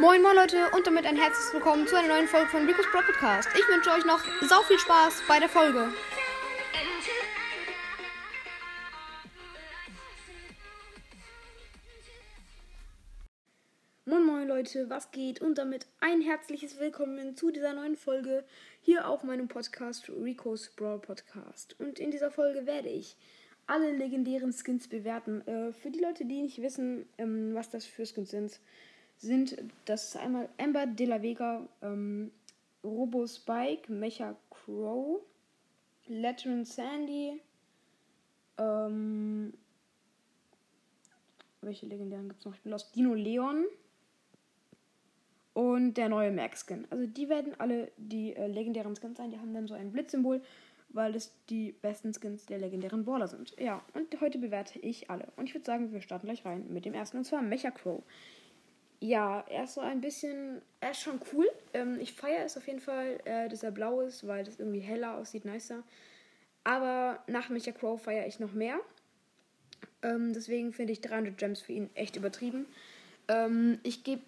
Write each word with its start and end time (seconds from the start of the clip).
Moin 0.00 0.22
moin 0.22 0.36
Leute 0.36 0.70
und 0.76 0.86
damit 0.86 1.06
ein 1.06 1.16
herzliches 1.16 1.52
Willkommen 1.52 1.84
zu 1.88 1.96
einer 1.96 2.06
neuen 2.06 2.28
Folge 2.28 2.46
von 2.50 2.64
Rico's 2.64 2.86
Pro 2.92 3.00
Podcast. 3.00 3.48
Ich 3.52 3.66
wünsche 3.66 3.90
euch 3.90 4.04
noch 4.04 4.20
sau 4.48 4.62
viel 4.62 4.78
Spaß 4.78 5.24
bei 5.26 5.40
der 5.40 5.48
Folge. 5.48 5.92
Moin 14.04 14.24
moin 14.24 14.46
Leute, 14.46 14.88
was 14.88 15.10
geht? 15.10 15.40
Und 15.40 15.58
damit 15.58 15.88
ein 15.98 16.20
herzliches 16.20 16.78
Willkommen 16.78 17.36
zu 17.36 17.50
dieser 17.50 17.72
neuen 17.72 17.96
Folge 17.96 18.44
hier 18.80 19.08
auf 19.08 19.24
meinem 19.24 19.48
Podcast 19.48 20.08
Rico's 20.10 20.70
Brawl 20.76 21.00
Podcast. 21.00 21.74
Und 21.80 21.98
in 21.98 22.12
dieser 22.12 22.30
Folge 22.30 22.66
werde 22.66 22.88
ich 22.88 23.16
alle 23.66 23.90
legendären 23.90 24.52
Skins 24.52 24.86
bewerten. 24.86 25.40
Äh, 25.48 25.72
für 25.72 25.90
die 25.90 25.98
Leute, 25.98 26.24
die 26.24 26.40
nicht 26.42 26.62
wissen, 26.62 27.08
ähm, 27.18 27.52
was 27.52 27.68
das 27.68 27.84
für 27.84 28.06
Skins 28.06 28.30
sind, 28.30 28.60
sind 29.18 29.56
das 29.84 30.16
einmal 30.16 30.48
Amber 30.58 30.86
de 30.86 31.06
la 31.06 31.22
Vega, 31.22 31.66
ähm, 31.82 32.30
Robo 32.82 33.26
Spike, 33.26 33.92
Mecha 33.92 34.36
Crow, 34.50 35.20
Lateran 36.06 36.64
Sandy, 36.64 37.40
ähm, 38.58 39.52
welche 41.60 41.86
legendären 41.86 42.28
gibt 42.28 42.40
es 42.40 42.46
noch? 42.46 42.54
Ich 42.54 42.62
bin 42.62 42.72
los. 42.72 42.90
Dino 42.92 43.14
Leon 43.14 43.64
und 45.54 45.94
der 45.94 46.08
neue 46.08 46.30
Max-Skin. 46.30 46.86
Also 46.90 47.06
die 47.06 47.28
werden 47.28 47.54
alle 47.58 47.90
die 47.96 48.34
äh, 48.36 48.46
legendären 48.46 48.94
Skins 48.94 49.18
sein. 49.18 49.30
Die 49.30 49.38
haben 49.38 49.54
dann 49.54 49.66
so 49.66 49.74
ein 49.74 49.92
Blitzsymbol, 49.92 50.40
weil 50.90 51.14
es 51.14 51.32
die 51.50 51.72
besten 51.72 52.12
Skins 52.14 52.46
der 52.46 52.58
legendären 52.58 53.04
Baller 53.04 53.28
sind. 53.28 53.58
Ja, 53.58 53.82
und 53.94 54.20
heute 54.20 54.38
bewerte 54.38 54.78
ich 54.78 55.10
alle. 55.10 55.28
Und 55.36 55.46
ich 55.48 55.54
würde 55.54 55.66
sagen, 55.66 55.92
wir 55.92 56.00
starten 56.00 56.26
gleich 56.26 56.44
rein 56.44 56.66
mit 56.72 56.84
dem 56.84 56.94
ersten, 56.94 57.18
und 57.18 57.24
zwar 57.24 57.42
Mecha 57.42 57.70
Crow. 57.70 58.02
Ja, 59.00 59.44
er 59.48 59.64
ist 59.64 59.74
so 59.74 59.80
ein 59.80 60.00
bisschen, 60.00 60.60
er 60.80 60.90
ist 60.90 61.00
schon 61.00 61.20
cool. 61.32 61.48
Ähm, 61.72 61.98
ich 62.00 62.12
feiere 62.12 62.44
es 62.44 62.56
auf 62.56 62.66
jeden 62.66 62.80
Fall, 62.80 63.20
äh, 63.24 63.48
dass 63.48 63.62
er 63.62 63.70
blau 63.70 64.00
ist, 64.00 64.26
weil 64.26 64.44
das 64.44 64.58
irgendwie 64.58 64.80
heller 64.80 65.16
aussieht, 65.16 65.44
nicer. 65.44 65.84
Aber 66.64 67.22
nach 67.28 67.48
Mecha 67.48 67.72
Crow 67.72 68.00
feiere 68.00 68.26
ich 68.26 68.40
noch 68.40 68.52
mehr. 68.52 68.80
Ähm, 70.02 70.32
deswegen 70.32 70.72
finde 70.72 70.92
ich 70.92 71.00
300 71.00 71.38
Gems 71.38 71.60
für 71.60 71.72
ihn 71.72 71.90
echt 71.94 72.16
übertrieben. 72.16 72.66
Ähm, 73.28 73.78
ich 73.84 74.02
gebe, 74.02 74.22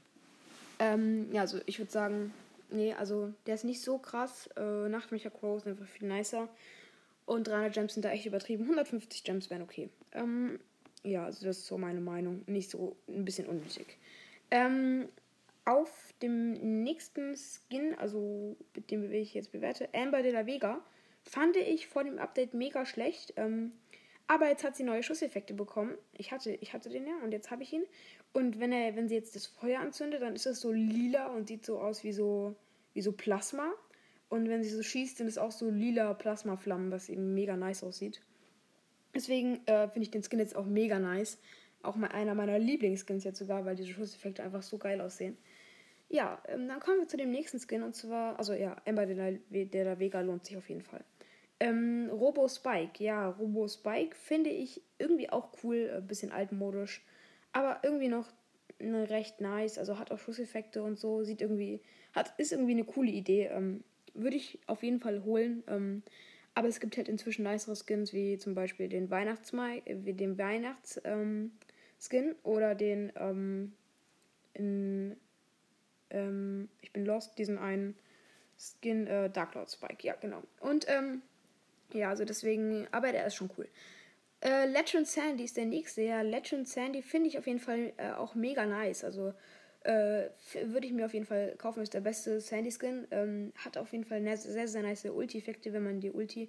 ähm, 0.79 1.33
ja, 1.33 1.43
also 1.43 1.59
ich 1.67 1.79
würde 1.79 1.91
sagen, 1.91 2.33
nee, 2.71 2.95
also 2.95 3.33
der 3.47 3.57
ist 3.57 3.65
nicht 3.65 3.83
so 3.83 3.99
krass. 3.99 4.49
Äh, 4.57 4.89
nach 4.89 5.11
Mecha 5.11 5.31
Crow 5.31 5.57
ist 5.57 5.67
einfach 5.67 5.87
viel 5.87 6.09
nicer. 6.09 6.49
Und 7.27 7.49
300 7.49 7.73
Gems 7.73 7.95
sind 7.95 8.05
da 8.05 8.11
echt 8.11 8.27
übertrieben. 8.27 8.65
150 8.65 9.25
Gems 9.25 9.51
wären 9.51 9.63
okay. 9.63 9.91
Ähm, 10.13 10.61
ja, 11.03 11.25
also 11.25 11.45
das 11.45 11.59
ist 11.59 11.67
so 11.67 11.77
meine 11.79 12.01
Meinung. 12.01 12.43
Nicht 12.47 12.71
so 12.71 12.97
ein 13.09 13.25
bisschen 13.25 13.47
unnötig. 13.47 13.97
Ähm, 14.51 15.09
auf 15.65 16.13
dem 16.23 16.83
nächsten 16.83 17.37
Skin, 17.37 17.95
also 17.99 18.57
mit 18.75 18.91
dem 18.91 19.11
ich 19.13 19.35
jetzt 19.35 19.53
bewerte, 19.53 19.89
Amber 19.95 20.23
de 20.23 20.33
la 20.33 20.47
Vega, 20.47 20.85
fand 21.23 21.57
ich 21.57 21.87
vor 21.87 22.05
dem 22.05 22.19
Update 22.19 22.55
mega 22.55 22.85
schlecht. 22.87 23.35
Ähm, 23.37 23.73
aber 24.27 24.49
jetzt 24.49 24.65
hat 24.65 24.77
sie 24.77 24.85
neue 24.85 25.03
Schusseffekte 25.03 25.55
bekommen. 25.55 25.97
Ich 26.17 26.31
hatte, 26.31 26.53
ich 26.53 26.73
hatte 26.73 26.89
den 26.89 27.07
ja 27.07 27.15
und 27.25 27.33
jetzt 27.33 27.51
habe 27.51 27.63
ich 27.63 27.73
ihn. 27.73 27.85
Und 28.33 28.61
wenn 28.61 28.73
er, 28.73 28.95
wenn 28.95 29.09
sie 29.09 29.17
jetzt 29.17 29.35
das 29.35 29.47
Feuer 29.47 29.81
anzündet, 29.81 30.23
dann 30.23 30.35
ist 30.35 30.47
das 30.47 30.61
so 30.61 30.71
lila 30.71 31.27
und 31.29 31.49
sieht 31.49 31.67
so 31.67 31.81
aus 31.81 32.05
wie 32.05 32.13
so, 32.13 32.55
wie 32.95 33.03
so 33.03 33.13
Plasma. 33.13 33.73
Und 34.29 34.49
wenn 34.49 34.63
sie 34.63 34.71
so 34.71 34.83
schießt, 34.83 35.17
sind 35.17 35.27
es 35.27 35.37
auch 35.37 35.51
so 35.51 35.69
lila 35.69 36.15
Plasmaflammen, 36.15 36.93
was 36.93 37.09
eben 37.09 37.35
mega 37.35 37.57
nice 37.57 37.83
aussieht. 37.83 38.21
Deswegen 39.15 39.67
äh, 39.67 39.89
finde 39.89 40.03
ich 40.03 40.13
den 40.13 40.23
Skin 40.23 40.39
jetzt 40.39 40.55
auch 40.55 40.67
mega 40.67 41.01
nice. 41.01 41.39
Auch 41.83 41.97
mal 41.97 42.09
einer 42.09 42.35
meiner 42.35 42.59
Lieblingsskins 42.59 43.25
jetzt 43.25 43.39
sogar, 43.39 43.65
weil 43.65 43.77
diese 43.77 43.93
Schusseffekte 43.93 44.43
einfach 44.43 44.63
so 44.63 44.79
geil 44.79 45.01
aussehen. 45.01 45.37
Ja, 46.09 46.43
ähm, 46.49 46.69
dann 46.69 46.81
kommen 46.81 46.99
wir 46.99 47.09
zu 47.09 47.17
dem 47.17 47.31
nächsten 47.31 47.61
Skin 47.61 47.83
und 47.83 47.95
zwar, 47.95 48.39
also 48.39 48.53
ja, 48.53 48.77
Ember 48.85 49.07
de 49.07 49.17
la, 49.17 49.39
de 49.51 49.99
Vega 49.99 50.21
lohnt 50.21 50.45
sich 50.45 50.57
auf 50.57 50.69
jeden 50.69 50.83
Fall. 50.83 51.05
Ähm, 51.61 52.09
Robo 52.11 52.49
Spike, 52.49 53.03
ja, 53.03 53.29
Robo 53.29 53.69
Spike 53.69 54.17
finde 54.17 54.51
ich 54.51 54.83
irgendwie 54.99 55.31
auch 55.31 55.51
cool, 55.63 55.91
ein 55.95 56.07
bisschen 56.07 56.33
altmodisch, 56.33 57.03
aber 57.53 57.81
irgendwie 57.83 58.09
noch 58.09 58.27
ne, 58.81 59.09
recht 59.11 59.41
nice, 59.41 59.79
also 59.79 59.99
hat 59.99 60.11
auch 60.11 60.19
Schusseffekte 60.19 60.83
und 60.83 60.99
so, 60.99 61.23
sieht 61.23 61.43
irgendwie, 61.43 61.81
hat, 62.15 62.35
ist 62.39 62.53
irgendwie 62.53 62.73
eine 62.73 62.85
coole 62.85 63.11
Idee. 63.11 63.47
Ähm, 63.53 63.85
Würde 64.15 64.37
ich 64.37 64.59
auf 64.67 64.83
jeden 64.83 65.01
Fall 65.01 65.23
holen. 65.25 65.63
Ähm, 65.69 66.03
aber 66.55 66.69
es 66.69 66.81
gibt 66.81 66.97
halt 66.97 67.09
inzwischen 67.09 67.45
nicere 67.45 67.77
Skins, 67.77 68.13
wie 68.13 68.39
zum 68.39 68.55
Beispiel 68.55 68.89
den 68.89 69.11
Weihnachtsmai, 69.11 69.83
äh, 69.85 69.95
den 69.95 70.39
Weihnachts, 70.39 71.01
ähm, 71.05 71.53
Skin 72.01 72.35
oder 72.43 72.75
den 72.75 73.13
ähm, 73.17 73.73
in, 74.55 75.17
ähm, 76.11 76.69
ich 76.81 76.93
bin 76.93 77.05
lost, 77.05 77.39
diesen 77.39 77.59
einen 77.59 77.97
Skin 78.59 79.07
äh, 79.07 79.31
Dark 79.31 79.55
Lord 79.55 79.71
Spike, 79.71 80.07
ja 80.07 80.15
genau. 80.15 80.43
Und 80.61 80.87
ähm, 80.89 81.23
ja, 81.93 82.11
also 82.11 82.25
deswegen, 82.25 82.87
aber 82.93 83.13
der 83.13 83.27
ist 83.27 83.35
schon 83.35 83.51
cool. 83.57 83.69
Äh, 84.43 84.67
Legend 84.67 85.07
Sandy 85.07 85.45
ist 85.45 85.57
der 85.57 85.67
nächste. 85.67 86.03
Ja, 86.03 86.23
Legend 86.23 86.67
Sandy 86.67 87.03
finde 87.03 87.29
ich 87.29 87.39
auf 87.39 87.47
jeden 87.47 87.59
Fall 87.59 87.93
äh, 87.99 88.13
auch 88.13 88.35
mega 88.35 88.65
nice. 88.65 89.05
Also 89.05 89.35
äh, 89.83 90.29
würde 90.65 90.87
ich 90.87 90.93
mir 90.93 91.07
auf 91.07 91.15
jeden 91.15 91.27
Fall 91.27 91.55
kaufen. 91.59 91.83
Ist 91.83 91.95
der 91.95 92.01
beste 92.01 92.41
Sandy 92.41 92.71
Skin. 92.71 93.07
Ähm, 93.11 93.53
hat 93.57 93.77
auf 93.77 93.93
jeden 93.93 94.05
Fall 94.05 94.23
sehr, 94.23 94.37
sehr, 94.37 94.69
sehr 94.69 94.83
nice 94.83 95.05
Ulti-Effekte, 95.05 95.73
wenn 95.73 95.85
man 95.85 96.01
die 96.01 96.11
Ulti 96.11 96.49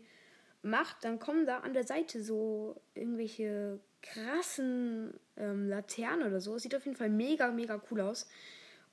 macht. 0.62 1.04
Dann 1.04 1.20
kommen 1.20 1.46
da 1.46 1.60
an 1.60 1.74
der 1.74 1.84
Seite 1.84 2.24
so 2.24 2.80
irgendwelche 2.94 3.80
krassen 4.02 5.14
ähm, 5.38 5.68
Laternen 5.68 6.28
oder 6.28 6.42
so. 6.42 6.58
Sieht 6.58 6.76
auf 6.76 6.86
jeden 6.86 6.98
Fall 6.98 7.10
mega, 7.10 7.52
mega 7.52 7.82
cool 7.90 8.02
aus. 8.02 8.28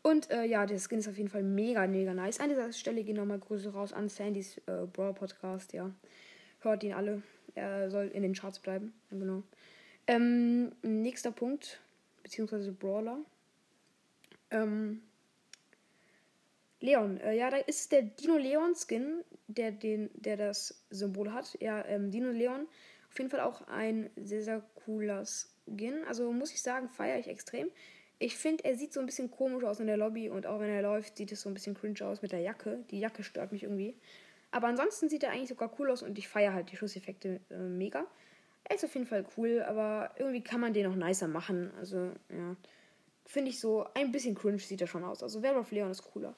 Und 0.03 0.31
äh, 0.31 0.45
ja, 0.45 0.65
der 0.65 0.79
Skin 0.79 0.99
ist 0.99 1.09
auf 1.09 1.17
jeden 1.17 1.29
Fall 1.29 1.43
mega, 1.43 1.87
mega 1.87 2.15
nice. 2.15 2.41
An 2.41 2.51
dieser 2.51 2.73
Stelle 2.73 3.03
gehen 3.03 3.17
nochmal 3.17 3.39
Grüße 3.39 3.73
raus 3.73 3.93
an 3.93 4.09
Sandys 4.09 4.59
äh, 4.67 4.87
Brawl 4.93 5.15
Podcast, 5.15 5.73
ja. 5.73 5.91
Hört 6.61 6.83
ihn 6.83 6.93
alle. 6.93 7.23
Er 7.55 7.91
soll 7.91 8.09
in 8.09 8.23
den 8.23 8.35
Charts 8.35 8.61
bleiben. 8.61 8.93
Genau. 9.11 9.43
Ähm, 10.07 10.73
nächster 10.83 11.33
Punkt, 11.33 11.81
beziehungsweise 12.23 12.73
Brawler. 12.73 13.19
Ähm, 14.51 15.03
Leon, 16.81 17.19
äh, 17.21 17.35
ja, 17.35 17.51
da 17.51 17.57
ist 17.57 17.93
der 17.93 18.03
Dino 18.03 18.37
Leon 18.37 18.75
Skin, 18.75 19.25
der, 19.49 19.73
den, 19.73 20.11
der 20.15 20.37
das 20.37 20.85
Symbol 20.91 21.33
hat. 21.33 21.57
Ja, 21.61 21.85
ähm, 21.87 22.11
Dino 22.11 22.31
Leon 22.31 22.69
auf 23.11 23.19
jeden 23.19 23.31
Fall 23.31 23.41
auch 23.41 23.67
ein 23.69 24.11
sehr, 24.17 24.43
sehr 24.43 24.63
cooler 24.85 25.25
Skin. 25.25 26.05
Also 26.07 26.31
muss 26.33 26.53
ich 26.53 26.63
sagen, 26.63 26.89
feiere 26.89 27.19
ich 27.19 27.29
extrem. 27.29 27.69
Ich 28.21 28.37
finde, 28.37 28.65
er 28.65 28.77
sieht 28.77 28.93
so 28.93 29.01
ein 29.01 29.07
bisschen 29.07 29.31
komisch 29.31 29.65
aus 29.65 29.81
in 29.81 29.87
der 29.87 29.97
Lobby 29.97 30.29
und 30.29 30.47
auch 30.47 30.61
wenn 30.61 30.71
er 30.71 30.83
läuft, 30.83 31.17
sieht 31.17 31.33
es 31.33 31.43
so 31.43 31.49
ein 31.49 31.55
bisschen 31.55 31.75
cringe 31.75 32.05
aus 32.05 32.23
mit 32.23 32.33
der 32.33 32.41
Jacke. 32.41 32.85
Die 32.91 32.99
Jacke 32.99 33.23
stört 33.23 33.53
mich 33.53 33.63
irgendwie. 33.63 33.97
Aber 34.51 34.67
ansonsten 34.67 35.09
sieht 35.09 35.23
er 35.23 35.31
eigentlich 35.31 35.49
sogar 35.49 35.71
cool 35.79 35.91
aus 35.91 36.03
und 36.03 36.19
ich 36.19 36.29
feiere 36.29 36.55
halt 36.55 36.73
die 36.73 36.77
Schusseffekte 36.77 37.41
äh, 37.51 37.57
mega. 37.57 38.07
Er 38.65 38.77
ist 38.77 38.85
auf 38.85 38.95
jeden 38.95 39.07
Fall 39.07 39.25
cool, 39.37 39.63
aber 39.63 40.11
irgendwie 40.19 40.43
kann 40.43 40.61
man 40.61 40.73
den 40.73 40.91
noch 40.91 40.97
nicer 40.97 41.29
machen. 41.29 41.71
Also, 41.79 42.13
ja. 42.31 42.57
Finde 43.25 43.51
ich 43.51 43.61
so, 43.61 43.87
ein 43.95 44.11
bisschen 44.11 44.35
cringe 44.35 44.59
sieht 44.59 44.81
er 44.81 44.87
schon 44.87 45.05
aus. 45.05 45.23
Also, 45.23 45.43
Werewolf 45.43 45.71
Leon 45.71 45.91
ist 45.91 46.03
cooler. 46.03 46.35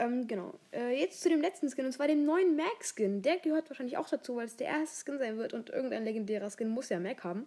Ähm, 0.00 0.26
genau. 0.26 0.54
Äh, 0.72 0.98
jetzt 0.98 1.20
zu 1.20 1.28
dem 1.28 1.42
letzten 1.42 1.68
Skin, 1.68 1.84
und 1.84 1.92
zwar 1.92 2.08
dem 2.08 2.24
neuen 2.24 2.56
Mac-Skin. 2.56 3.20
Der 3.20 3.36
gehört 3.36 3.68
wahrscheinlich 3.68 3.98
auch 3.98 4.08
dazu, 4.08 4.34
weil 4.34 4.46
es 4.46 4.56
der 4.56 4.68
erste 4.68 5.04
Skin 5.04 5.18
sein 5.18 5.36
wird 5.36 5.52
und 5.52 5.68
irgendein 5.68 6.04
legendärer 6.04 6.50
Skin 6.50 6.68
muss 6.68 6.88
ja 6.88 6.98
Mac 6.98 7.22
haben. 7.22 7.46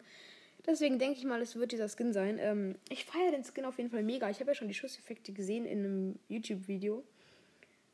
Deswegen 0.64 1.00
denke 1.00 1.18
ich 1.18 1.26
mal, 1.26 1.42
es 1.42 1.56
wird 1.56 1.72
dieser 1.72 1.90
Skin 1.90 2.14
sein. 2.14 2.38
Ähm, 2.40 2.76
ich 2.90 3.06
feiere 3.06 3.32
den 3.32 3.44
Skin 3.44 3.66
auf 3.66 3.78
jeden 3.80 3.90
Fall 3.90 4.04
mega. 4.04 4.30
Ich 4.30 4.40
habe 4.40 4.52
ja 4.52 4.56
schon 4.56 4.68
die 4.68 4.76
Schusseffekte 4.76 5.34
gesehen 5.34 5.66
in 5.66 5.80
einem 5.80 6.20
YouTube-Video. 6.30 7.04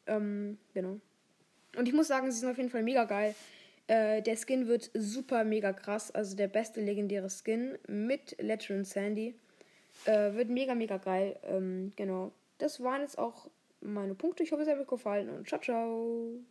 Ähm, 0.07 0.57
genau. 0.73 0.99
Und 1.77 1.87
ich 1.87 1.93
muss 1.93 2.09
sagen, 2.09 2.29
sie 2.29 2.39
sind 2.39 2.49
auf 2.49 2.57
jeden 2.57 2.69
Fall 2.69 2.83
mega 2.83 3.05
geil. 3.05 3.35
Äh, 3.87 4.21
der 4.21 4.35
Skin 4.35 4.67
wird 4.67 4.91
super 4.93 5.45
mega 5.45 5.71
krass. 5.71 6.11
Also 6.11 6.35
der 6.35 6.49
beste 6.49 6.81
legendäre 6.81 7.29
Skin 7.29 7.77
mit 7.87 8.35
Letter 8.41 8.83
Sandy. 8.83 9.35
Äh, 10.03 10.33
wird 10.33 10.49
mega, 10.49 10.75
mega 10.75 10.97
geil. 10.97 11.39
Ähm, 11.43 11.93
genau. 11.95 12.33
Das 12.57 12.83
waren 12.83 13.01
jetzt 13.01 13.17
auch 13.17 13.49
meine 13.81 14.15
Punkte. 14.15 14.43
Ich 14.43 14.51
hoffe, 14.51 14.63
es 14.63 14.69
hat 14.69 14.77
euch 14.79 14.87
gefallen 14.87 15.29
und 15.29 15.47
ciao, 15.47 15.59
ciao. 15.61 16.43